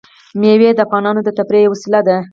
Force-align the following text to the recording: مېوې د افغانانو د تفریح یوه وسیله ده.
مېوې 0.39 0.69
د 0.73 0.79
افغانانو 0.85 1.21
د 1.23 1.29
تفریح 1.37 1.63
یوه 1.65 1.71
وسیله 1.73 1.99
ده. 2.07 2.17